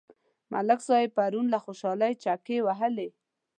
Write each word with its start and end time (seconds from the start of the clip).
ملک 0.51 0.79
صاحب 0.87 1.09
پرون 1.17 1.45
له 1.53 1.59
خوشحالۍ 1.65 2.13
چکې 2.23 2.55
وهلې. 2.65 3.09